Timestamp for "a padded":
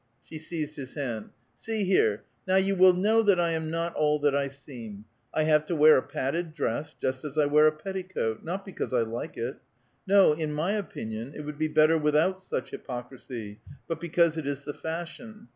5.95-6.55